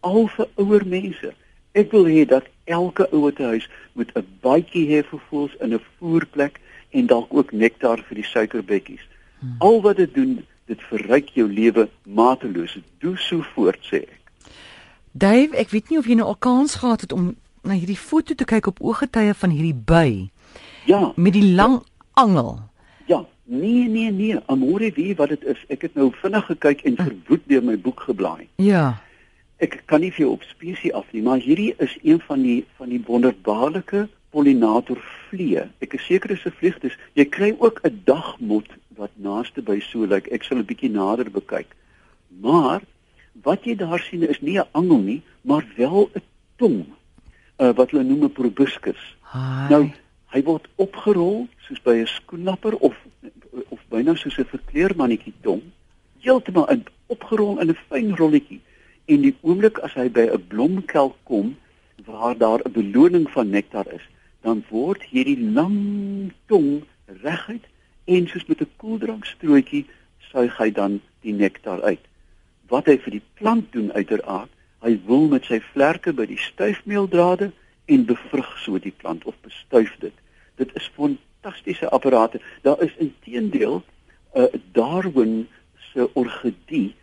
veral 0.00 0.28
vir 0.28 0.48
ouer 0.56 0.86
mense. 0.86 1.32
Ek 1.72 1.90
wil 1.92 2.06
hê 2.06 2.26
dat 2.26 2.44
elke 2.64 3.08
ouer 3.12 3.32
te 3.32 3.42
huis 3.42 3.68
moet 3.94 4.10
'n 4.14 4.26
baadjie 4.40 4.86
hê 4.88 5.02
vir 5.04 5.20
voëls 5.30 5.54
in 5.60 5.74
'n 5.74 5.80
voerplek 5.98 6.60
en 6.90 7.06
dalk 7.06 7.34
ook 7.34 7.52
nektar 7.52 7.98
vir 8.08 8.14
die 8.14 8.24
suikerbekkies. 8.24 9.04
Hmm. 9.40 9.54
Al 9.58 9.82
wat 9.82 9.96
dit 9.96 10.14
doen, 10.14 10.44
dit 10.66 10.80
verryk 10.80 11.28
jou 11.28 11.52
lewe 11.52 11.88
mateloos. 12.02 12.78
Doe 12.98 13.16
so 13.16 13.42
voort 13.54 13.78
sê 13.82 14.02
ek. 14.02 14.20
Dave, 15.12 15.56
ek 15.56 15.70
weet 15.70 15.90
nie 15.90 15.98
of 15.98 16.06
jy 16.06 16.14
nou 16.14 16.26
al 16.26 16.36
kans 16.36 16.74
gehad 16.74 17.00
het 17.00 17.12
om 17.12 17.36
na 17.62 17.74
hierdie 17.74 17.96
foto 17.96 18.34
te 18.34 18.44
kyk 18.44 18.66
op 18.66 18.80
ooggetye 18.80 19.34
van 19.34 19.50
hierdie 19.50 19.74
by. 19.74 20.30
Ja, 20.84 21.12
met 21.16 21.32
die 21.32 21.54
lang 21.54 21.82
angel. 22.12 22.60
Ja, 23.06 23.26
nee 23.44 23.88
nee 23.88 24.10
nee, 24.10 24.36
amore 24.46 24.92
wie 24.94 25.14
wat 25.14 25.28
dit 25.28 25.44
is. 25.44 25.64
Ek 25.68 25.82
het 25.82 25.94
nou 25.94 26.12
vinnig 26.12 26.46
gekyk 26.46 26.80
en 26.82 26.96
verwoed 26.96 27.42
deur 27.46 27.62
my 27.62 27.78
boek 27.78 28.00
geblaai. 28.00 28.48
Ja 28.56 29.00
ek 29.58 29.82
kan 29.86 30.00
nie 30.00 30.10
vir 30.14 30.26
jou 30.26 30.32
op 30.32 30.44
spesies 30.46 30.92
af 30.92 31.08
nie, 31.12 31.22
maar 31.22 31.42
hierdie 31.42 31.74
is 31.78 31.96
een 32.02 32.20
van 32.26 32.42
die 32.42 32.64
van 32.78 32.88
die 32.88 33.02
wonderbaarlike 33.06 34.08
pollinator 34.30 35.00
vliee. 35.28 35.64
Ek 35.80 35.94
is 35.94 36.04
seker 36.06 36.28
dis 36.28 36.44
'n 36.46 36.54
vlieg, 36.58 36.78
dis 36.80 36.96
jy 37.14 37.24
kry 37.24 37.56
ook 37.58 37.80
'n 37.84 38.02
dagmot 38.04 38.68
wat 38.96 39.10
naaste 39.16 39.62
by 39.62 39.80
so 39.80 40.00
lyk. 40.00 40.10
Like, 40.10 40.32
ek 40.32 40.44
sal 40.44 40.58
'n 40.58 40.66
bietjie 40.66 40.90
nader 40.90 41.30
bekyk. 41.30 41.74
Maar 42.40 42.82
wat 43.42 43.64
jy 43.64 43.74
daar 43.74 44.00
sien 44.00 44.22
is 44.28 44.40
nie 44.40 44.58
'n 44.58 44.68
angel 44.72 44.98
nie, 44.98 45.22
maar 45.42 45.64
wel 45.76 46.10
'n 46.14 46.22
tong 46.56 46.86
uh, 47.58 47.72
wat 47.74 47.90
hulle 47.90 48.04
noem 48.04 48.24
'n 48.24 48.32
proboscis. 48.32 49.02
Hi. 49.32 49.68
Nou, 49.70 49.90
hy 50.34 50.42
word 50.42 50.68
opgerol 50.76 51.48
soos 51.66 51.80
by 51.82 51.94
'n 51.98 52.06
skoenlapper 52.06 52.76
of 52.76 52.94
of 53.68 53.80
byna 53.88 54.14
soos 54.14 54.38
'n 54.38 54.44
verkleermannetjie 54.44 55.34
tong, 55.42 55.62
heeltemal 56.20 56.70
in 56.70 56.84
opgerol 57.06 57.60
in 57.60 57.70
'n 57.70 57.78
fyn 57.88 58.16
rolletjie. 58.16 58.60
En 59.08 59.22
die 59.24 59.36
oomblik 59.40 59.78
as 59.86 59.94
hy 59.96 60.08
by 60.12 60.26
'n 60.28 60.46
blomkelk 60.52 61.16
kom 61.24 61.56
waar 62.04 62.36
daar 62.36 62.60
'n 62.64 62.72
beloning 62.72 63.30
van 63.30 63.50
nektar 63.50 63.88
is, 63.92 64.04
dan 64.40 64.64
word 64.68 65.02
hierdie 65.02 65.40
lang 65.40 66.32
tong 66.46 66.84
reguit 67.22 67.64
en 68.04 68.28
soos 68.28 68.46
met 68.46 68.60
'n 68.60 68.76
koeldrankstrooitjie 68.76 69.86
suig 70.30 70.56
hy 70.58 70.70
dan 70.70 71.00
die 71.20 71.32
nektar 71.32 71.82
uit. 71.82 72.04
Wat 72.68 72.86
hy 72.86 72.98
vir 72.98 73.10
die 73.10 73.26
plant 73.34 73.72
doen 73.72 73.92
uiteraard, 73.92 74.50
hy 74.84 74.98
wil 75.06 75.28
met 75.28 75.44
sy 75.44 75.60
vlerke 75.72 76.12
by 76.12 76.26
die 76.26 76.38
styfmeeldrade 76.38 77.50
en 77.86 78.04
bevrug 78.04 78.58
so 78.64 78.78
die 78.78 78.94
plant 78.96 79.24
of 79.24 79.34
bestuif 79.40 79.96
dit. 79.98 80.14
Dit 80.56 80.74
is 80.76 80.90
fantastiese 80.94 81.88
apparate. 81.88 82.40
Daar 82.62 82.82
is 82.82 82.96
intedeel 82.96 83.82
'n 84.34 84.40
uh, 84.40 84.46
Darwin 84.72 85.48
se 85.92 86.10
orgidee 86.14 86.94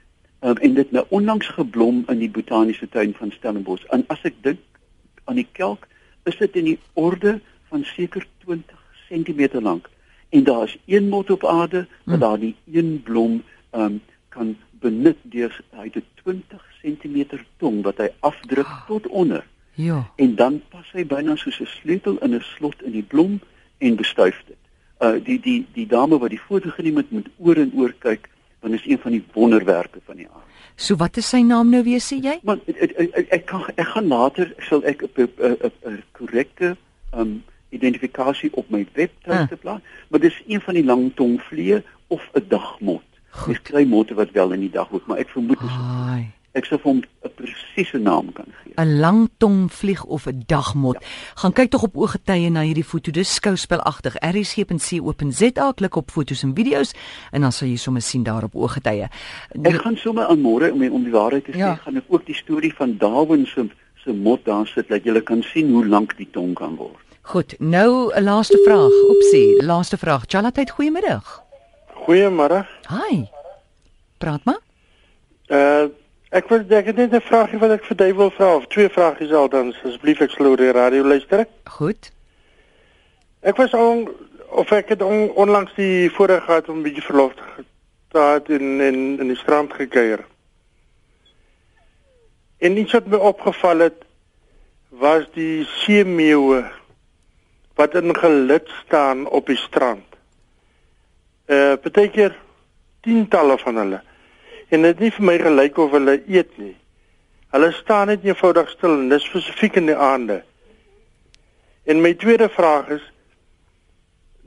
um, 0.45 0.57
en 0.57 0.73
dit 0.77 0.91
nou 0.91 1.05
onlangs 1.09 1.47
geblom 1.57 2.03
in 2.07 2.21
die 2.21 2.29
botaniese 2.29 2.89
tuin 2.89 3.13
van 3.17 3.31
Stellenbosch. 3.31 3.85
En 3.95 4.05
as 4.13 4.21
ek 4.27 4.37
dink 4.45 4.61
aan 5.25 5.41
die 5.41 5.49
kelk, 5.51 5.87
is 6.29 6.37
dit 6.37 6.55
in 6.61 6.71
die 6.73 6.79
orde 6.93 7.39
van 7.69 7.83
seker 7.95 8.25
20 8.45 8.81
cm 9.09 9.61
lank 9.61 9.89
en 10.29 10.43
daar 10.43 10.63
is 10.63 10.77
een 10.85 11.09
mot 11.09 11.29
op 11.29 11.45
aarde 11.45 11.87
wat 12.03 12.19
daar 12.19 12.39
die 12.39 12.55
een 12.71 13.01
blom 13.03 13.43
um, 13.71 14.01
kan 14.29 14.55
benut 14.79 15.17
deur 15.21 15.53
hy 15.71 15.89
het 15.93 16.03
20 16.23 16.63
cm 16.81 17.39
tong 17.57 17.81
wat 17.83 17.97
hy 17.97 18.09
afdruk 18.19 18.71
tot 18.87 19.07
onder. 19.07 19.45
Ja. 19.73 20.11
En 20.15 20.35
dan 20.35 20.61
pas 20.69 20.91
hy 20.91 21.05
byna 21.05 21.35
soos 21.35 21.59
'n 21.59 21.71
sleutel 21.79 22.17
in 22.17 22.35
'n 22.35 22.41
slot 22.41 22.81
in 22.81 22.91
die 22.91 23.03
blom 23.03 23.39
en 23.77 23.95
bestuif 23.95 24.43
dit. 24.47 24.61
Uh 24.99 25.23
die 25.23 25.39
die 25.39 25.65
die 25.73 25.87
dame 25.87 26.17
wat 26.17 26.29
die 26.29 26.45
foto 26.47 26.69
geneem 26.69 26.97
het 26.97 27.11
moet 27.11 27.27
oor 27.37 27.55
en 27.55 27.71
oor 27.75 27.93
kyk 27.99 28.29
want 28.65 28.73
dit 28.73 28.85
is 28.85 28.91
een 28.91 29.01
van 29.01 29.11
die 29.13 29.23
wonderwerke 29.33 29.99
van 30.05 30.15
die 30.17 30.25
aarde. 30.25 30.53
So 30.75 30.95
wat 30.97 31.17
is 31.21 31.27
sy 31.29 31.41
naam 31.45 31.69
nou 31.69 31.83
weer 31.85 32.01
sê 32.01 32.17
jy? 32.17 32.39
Maar 32.43 32.57
ek 32.65 32.79
ek, 32.81 33.11
ek, 33.21 33.27
ek 33.37 33.43
kan 33.45 33.61
ek 33.75 33.87
gaan 33.93 34.07
later 34.09 34.49
sal 34.69 34.81
ek 34.83 35.03
'n 35.05 36.01
korrekte 36.17 36.75
um 37.13 37.43
identifikasie 37.69 38.49
op 38.53 38.69
my 38.71 38.85
webtuiste 38.93 39.53
Ah. 39.55 39.61
plaas, 39.61 39.81
maar 40.09 40.19
dis 40.19 40.41
een 40.47 40.61
van 40.61 40.73
die 40.73 40.83
langtongvliee 40.85 41.83
of 42.07 42.21
'n 42.33 42.45
dagmot. 42.49 43.03
Dis 43.47 43.61
klein 43.61 43.87
motte 43.87 44.13
wat 44.15 44.31
wel 44.31 44.51
in 44.51 44.59
die 44.59 44.71
dag 44.71 44.89
word, 44.89 45.07
maar 45.07 45.17
ek 45.17 45.29
vermoed 45.29 45.59
dis 45.59 45.69
Ai. 46.09 46.31
Ek 46.55 46.65
sou 46.65 46.77
vir 46.79 46.91
hom 46.91 47.01
'n 47.25 47.31
presiese 47.35 47.97
naam 47.99 48.31
kan 48.33 48.45
gee. 48.63 48.73
'n 48.77 48.99
langtongvlieg 48.99 50.03
of 50.05 50.25
'n 50.27 50.43
dagmot. 50.47 50.97
Ja. 50.99 51.07
Gaan 51.35 51.53
kyk 51.53 51.69
tog 51.71 51.83
op 51.83 51.95
ooggetye 51.97 52.49
na 52.49 52.61
hierdie 52.61 52.83
foto. 52.83 53.11
Dis 53.11 53.33
skouspelagtig. 53.33 54.15
rsg.co.za 54.21 55.71
klik 55.75 55.95
op 55.95 56.11
fotos 56.11 56.43
en 56.43 56.55
video's 56.55 56.93
en 57.31 57.41
dan 57.41 57.51
sal 57.51 57.67
jy 57.67 57.75
sommer 57.77 58.01
sien 58.01 58.23
daar 58.23 58.43
op 58.43 58.55
ooggetye. 58.55 59.09
Ek 59.63 59.81
gaan 59.81 59.97
sommer 59.97 60.25
aan 60.27 60.41
môre 60.41 60.71
om 60.71 60.81
om 60.91 61.03
die 61.03 61.11
waarheid 61.11 61.45
te 61.45 61.51
sê, 61.51 61.57
Ja. 61.57 61.75
gaan 61.75 61.97
ek 61.97 62.03
ook 62.07 62.25
die 62.25 62.35
storie 62.35 62.73
van 62.73 62.97
Darwin 62.97 63.45
se 63.45 63.69
se 64.03 64.13
mot 64.13 64.45
daar 64.45 64.67
sit 64.67 64.87
dat 64.87 65.03
jy 65.03 65.21
kan 65.21 65.41
sien 65.43 65.71
hoe 65.73 65.85
lank 65.87 66.17
die 66.17 66.27
tong 66.31 66.53
kan 66.53 66.75
word. 66.75 67.01
Goed, 67.21 67.55
nou 67.59 68.11
'n 68.13 68.23
laaste 68.23 68.57
vraag. 68.65 68.91
Oepsie, 69.09 69.63
laaste 69.63 69.97
vraag. 69.97 70.23
Chalatheid, 70.27 70.69
goeiemiddag. 70.69 71.41
Goeiemôre. 72.07 72.65
Hi. 72.89 73.25
Praat 74.17 74.43
maar. 74.45 74.59
Uh 75.47 75.89
ek 76.29 76.49
wil 76.49 76.63
ek 76.69 76.85
het 76.85 76.95
net 76.95 77.13
'n 77.13 77.21
vraagie 77.21 77.59
wat 77.59 77.71
ek 77.71 77.85
vir 77.85 77.97
Dave 77.97 78.15
wil 78.15 78.31
vra 78.31 78.55
of 78.55 78.67
twee 78.67 78.89
vragies 78.89 79.31
al 79.31 79.49
dan 79.49 79.73
asseblief 79.73 80.21
ek 80.21 80.39
oor 80.39 80.57
die 80.57 80.71
radio 80.71 81.03
luister. 81.03 81.45
Goed. 81.63 82.11
Ek 83.41 83.55
was 83.57 83.73
al 83.73 84.09
of 84.49 84.71
ek 84.71 84.89
het 84.89 85.01
on, 85.01 85.29
onlangs 85.35 85.73
die 85.75 86.09
voorreg 86.11 86.43
gehad 86.43 86.69
om 86.69 86.77
'n 86.77 86.83
bietjie 86.83 87.03
verlof 87.03 87.33
te 87.33 87.43
gehad 88.11 88.49
in 88.49 88.81
in 88.81 89.19
in 89.19 89.27
die 89.27 89.37
strand 89.37 89.73
gekuier. 89.73 90.25
En 92.57 92.77
iets 92.77 92.93
wat 92.93 93.07
my 93.07 93.17
opgeval 93.17 93.79
het 93.79 94.05
was 94.89 95.25
die 95.33 95.65
seemeeue 95.65 96.63
wat 97.75 97.95
in 97.95 98.15
gelid 98.15 98.69
staan 98.85 99.27
op 99.27 99.47
die 99.51 99.59
strand. 99.59 100.07
Uh 101.45 101.75
partykeer 101.81 102.35
tientalle 103.01 103.57
van 103.57 103.75
hulle. 103.75 104.01
En 104.75 104.83
dit 104.83 104.91
het 104.91 104.99
nie 105.05 105.11
vir 105.15 105.25
my 105.29 105.35
gelyk 105.39 105.77
of 105.79 105.93
hulle 105.95 106.17
eet 106.27 106.57
nie. 106.59 106.73
Hulle 107.55 107.71
staan 107.77 108.09
net 108.11 108.25
eenvoudig 108.27 108.69
stil 108.73 108.97
en 108.97 109.09
dis 109.13 109.23
spesifiek 109.29 109.77
in 109.79 109.87
die 109.87 109.95
aande. 109.95 110.41
En 111.87 112.01
my 112.03 112.11
tweede 112.19 112.49
vraag 112.51 112.89
is 112.97 113.05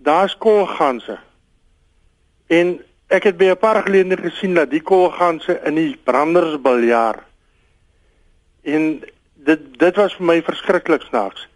daar's 0.05 0.35
koolganse. 0.43 1.17
En 2.53 2.75
ek 3.09 3.31
het 3.31 3.37
by 3.41 3.49
'n 3.55 3.57
paar 3.59 3.83
geleenthede 3.83 4.29
gesien 4.31 4.55
dat 4.55 4.71
die 4.71 4.83
koolganse 4.83 5.61
in 5.65 5.75
die 5.75 5.97
branders 6.05 6.61
biljaar. 6.61 7.25
En 8.63 9.01
dit 9.35 9.61
dit 9.79 9.97
was 9.97 10.15
vir 10.15 10.27
my 10.27 10.43
verskriklik 10.43 11.03
snaaks. 11.03 11.49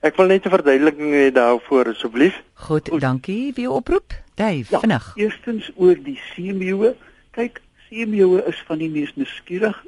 Ek 0.00 0.16
wil 0.16 0.26
net 0.26 0.46
'n 0.46 0.50
verduideliking 0.50 1.12
hê 1.12 1.32
daarvoor 1.32 1.88
asseblief. 1.88 2.42
Goed, 2.54 3.00
dankie 3.00 3.52
vir 3.52 3.62
jou 3.62 3.74
oproep. 3.74 4.12
Dave, 4.34 4.64
Ja, 4.70 4.78
vinnig. 4.80 5.12
Eerstens 5.16 5.70
oor 5.76 5.96
die 6.02 6.20
seemeeue. 6.34 6.96
Kyk, 7.30 7.60
seemeeue 7.90 8.44
is 8.46 8.62
van 8.66 8.78
die 8.78 8.90
mees 8.90 9.10
nuuskierig 9.18 9.78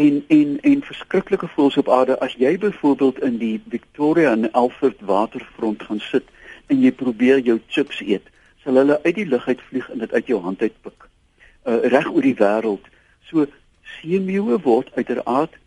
en 0.00 0.24
en 0.32 0.56
en 0.60 0.82
verskriklike 0.82 1.48
voëls 1.52 1.76
op 1.76 1.90
aarde. 1.92 2.16
As 2.24 2.32
jy 2.40 2.54
byvoorbeeld 2.58 3.20
in 3.22 3.36
die 3.38 3.60
Victoria 3.68 4.32
en 4.32 4.50
Alfred 4.52 5.00
waterfront 5.00 5.82
gaan 5.82 6.00
sit 6.00 6.24
en 6.72 6.80
jy 6.80 6.92
probeer 6.92 7.44
jou 7.44 7.58
chips 7.68 8.00
eet, 8.00 8.24
sal 8.64 8.80
hulle 8.80 8.96
uit 9.04 9.14
die 9.20 9.28
lug 9.28 9.44
uit 9.48 9.60
vlieg 9.68 9.90
en 9.92 10.04
dit 10.04 10.12
uit 10.12 10.32
jou 10.32 10.40
hand 10.40 10.62
uitpik. 10.64 11.08
Uh 11.68 11.84
reg 11.92 12.08
oor 12.08 12.24
die 12.24 12.36
wêreld. 12.40 12.88
So 13.28 13.46
seemeeue 13.98 14.60
word 14.64 14.92
uiteraard 14.96 15.60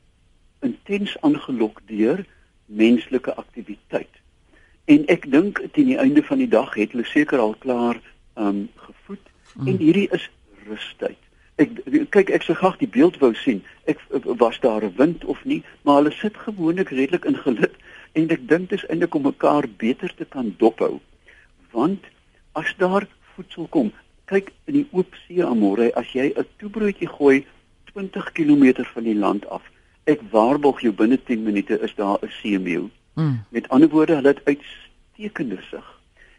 intens 0.66 1.14
aangelok 1.22 1.82
deur 1.86 2.26
menslike 2.66 3.34
aktiwiteit. 3.38 4.22
En 4.90 5.06
ek 5.14 5.30
dink 5.30 5.62
teen 5.78 5.94
die 5.94 6.02
einde 6.02 6.24
van 6.26 6.42
die 6.42 6.50
dag 6.50 6.74
het 6.74 6.96
hulle 6.96 7.06
seker 7.06 7.42
al 7.44 7.54
klaar 7.62 8.02
um 8.34 8.70
gevoed 8.76 9.28
mm. 9.54 9.68
en 9.68 9.78
hierdie 9.78 10.10
is 10.10 10.30
rustyd. 10.66 11.22
Ek 11.62 11.78
kyk 12.14 12.32
ek 12.34 12.46
sou 12.48 12.56
graag 12.58 12.80
die 12.82 12.90
beeld 12.90 13.20
wou 13.22 13.32
sien. 13.38 13.62
Ek 13.92 14.00
was 14.42 14.60
daar 14.64 14.84
'n 14.84 14.96
wind 14.98 15.26
of 15.26 15.44
nie, 15.46 15.64
maar 15.84 16.02
hulle 16.02 16.12
sit 16.12 16.38
gewoonlik 16.38 16.90
redelik 16.90 17.26
in 17.26 17.38
gelid 17.38 17.76
en 18.14 18.30
ek 18.30 18.48
dink 18.48 18.70
dis 18.70 18.86
eintlik 18.88 19.16
om 19.16 19.30
mekaar 19.30 19.68
beter 19.78 20.14
te 20.16 20.26
kan 20.26 20.56
dophou. 20.58 21.00
Want 21.72 22.04
as 22.54 22.74
daar 22.78 23.08
voedsel 23.36 23.68
kom, 23.68 23.92
kyk 24.26 24.52
in 24.66 24.74
die 24.74 24.88
oop 24.92 25.16
see 25.28 25.44
amore, 25.44 25.92
as 25.96 26.12
jy 26.14 26.34
'n 26.36 26.46
toebroodjie 26.58 27.08
gooi 27.08 27.46
20 27.94 28.32
km 28.32 28.84
van 28.94 29.04
die 29.04 29.16
land 29.16 29.48
af, 29.50 29.62
ek 30.06 30.22
waarborg 30.32 30.82
jou 30.82 30.94
binne 30.94 31.18
10 31.18 31.44
minute 31.44 31.80
is 31.80 31.96
daar 31.96 32.18
'n 32.22 32.32
seemeeu. 32.42 32.90
Mm. 33.16 33.44
Met 33.50 33.70
ander 33.70 33.90
woorde, 33.90 34.16
hulle 34.16 34.28
het 34.28 34.46
uitstekende 34.46 35.60
sig 35.70 35.86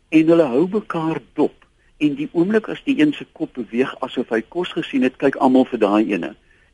en 0.08 0.28
hulle 0.28 0.46
hou 0.52 0.68
mekaar 0.68 1.20
dop. 1.34 1.54
En 2.02 2.16
die 2.18 2.28
oomblik 2.32 2.68
as 2.72 2.80
die 2.86 2.98
een 2.98 3.12
se 3.14 3.26
kop 3.38 3.52
beweeg 3.54 3.92
asof 4.02 4.32
hy 4.34 4.40
kos 4.54 4.72
gesien 4.74 5.04
het, 5.06 5.18
kyk 5.22 5.36
almal 5.38 5.68
vir 5.70 5.82
daai 5.84 6.10
ene. 6.10 6.32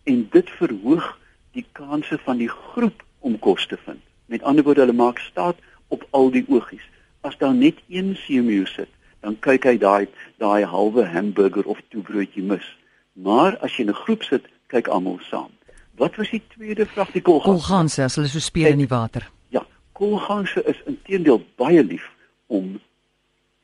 En 0.09 0.23
dit 0.33 0.53
verhoog 0.61 1.09
die 1.57 1.67
kanse 1.77 2.17
van 2.25 2.41
die 2.41 2.49
groep 2.49 3.05
om 3.21 3.37
kos 3.45 3.67
te 3.69 3.77
vind. 3.85 4.01
Met 4.33 4.43
ander 4.43 4.65
woorde, 4.65 4.87
hulle 4.87 4.97
maak 4.97 5.21
staat 5.21 5.61
op 5.93 6.07
al 6.17 6.31
die 6.33 6.45
oogies. 6.49 6.85
As 7.21 7.37
daar 7.37 7.55
net 7.55 7.83
een 7.89 8.15
seemeeu 8.25 8.65
sit, 8.67 8.89
dan 9.21 9.37
kyk 9.45 9.67
hy 9.69 9.77
daai 9.83 10.07
daai 10.41 10.65
halwe 10.65 11.05
hamburger 11.13 11.67
of 11.67 11.81
toebroodjie 11.93 12.45
mis. 12.45 12.65
Maar 13.13 13.59
as 13.59 13.77
jy 13.77 13.85
in 13.85 13.91
'n 13.91 14.01
groep 14.05 14.23
sit, 14.23 14.49
kyk 14.73 14.89
almal 14.89 15.19
saam. 15.31 15.51
Wat 15.99 16.17
was 16.17 16.31
die 16.31 16.43
tweede 16.55 16.87
vraag? 16.87 17.11
Die 17.13 17.23
kolgans. 17.23 17.67
Kolganse 17.67 18.03
as 18.05 18.15
hulle 18.15 18.29
so 18.29 18.39
speel 18.39 18.71
in 18.71 18.79
die 18.79 18.89
water. 18.89 19.29
Ja, 19.49 19.67
koolganse 19.93 20.63
is 20.65 20.83
intedeel 20.87 21.43
baie 21.57 21.85
lief 21.85 22.07
om 22.47 22.81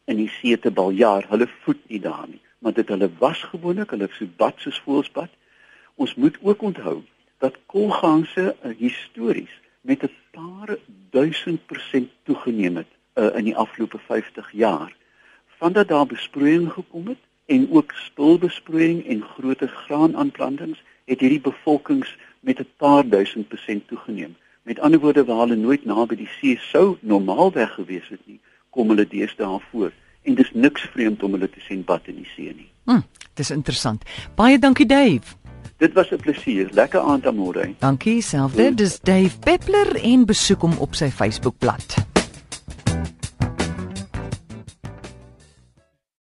in 0.04 0.16
die 0.16 0.28
see 0.28 0.58
te 0.58 0.70
baljaar. 0.70 1.26
Hulle 1.28 1.48
voed 1.64 1.80
nie 1.88 2.00
daar 2.00 2.26
nie, 2.28 2.40
maar 2.58 2.72
dit 2.72 2.88
hulle 2.88 3.10
was 3.18 3.42
gewoonlik, 3.42 3.90
hulle 3.90 4.08
so 4.12 4.26
bad 4.36 4.60
soos 4.60 4.80
voëls 4.84 5.10
bad. 5.12 5.30
Ons 5.94 6.14
moet 6.14 6.38
ook 6.42 6.62
onthou 6.62 7.02
dat 7.38 7.58
koolganse 7.66 8.44
uh, 8.50 8.72
histories 8.78 9.60
met 9.80 10.02
'n 10.02 10.12
paar 10.30 10.76
duisend 11.10 11.66
persent 11.66 12.10
toegeneem 12.22 12.76
het 12.76 12.92
uh, 13.14 13.36
in 13.36 13.44
die 13.44 13.56
afgelope 13.56 13.98
50 13.98 14.52
jaar. 14.52 14.96
Vandat 15.58 15.88
daar 15.88 16.06
besproeiing 16.06 16.72
gekom 16.72 17.06
het 17.06 17.22
en 17.46 17.68
ook 17.70 17.92
spulbesproeiing 17.92 19.06
en 19.06 19.22
groter 19.22 19.68
graanaanplantings 19.68 20.82
het 21.04 21.20
hierdie 21.20 21.40
bevolkings 21.40 22.16
met 22.40 22.58
'n 22.58 22.68
paar 22.76 23.08
duisend 23.08 23.48
persent 23.48 23.88
toegeneem. 23.88 24.36
Met 24.62 24.78
ander 24.78 25.00
woorde 25.00 25.24
waar 25.24 25.38
hulle 25.38 25.56
nooit 25.56 25.84
naby 25.84 26.16
die 26.16 26.32
see 26.40 26.56
sou 26.58 26.96
normaalweg 27.00 27.74
gewees 27.74 28.08
het 28.08 28.26
nie, 28.26 28.40
kom 28.74 28.90
hulle 28.92 29.06
deesdae 29.06 29.60
voor 29.70 29.92
en 30.24 30.38
dis 30.40 30.50
niks 30.54 30.86
vreemd 30.92 31.22
om 31.22 31.36
hulle 31.36 31.50
te 31.50 31.62
sien 31.68 31.84
bad 31.86 32.08
in 32.10 32.22
die 32.22 32.28
see 32.34 32.52
nie. 32.52 32.70
Hm, 32.88 33.04
dis 33.38 33.50
interessant. 33.54 34.04
Baie 34.36 34.58
dankie 34.58 34.86
Dave. 34.86 35.36
Dit 35.82 35.92
was 35.92 36.10
'n 36.10 36.16
plesier. 36.16 36.68
Lekker 36.72 37.00
aand 37.00 37.26
aan 37.26 37.36
môre. 37.36 37.74
Dankie 37.78 38.22
selfde. 38.22 38.74
Dis 38.74 39.00
Dave 39.00 39.38
Peppler 39.38 39.96
en 39.96 40.24
besoek 40.24 40.60
hom 40.60 40.78
op 40.78 40.94
sy 40.94 41.10
Facebookblad. 41.10 42.13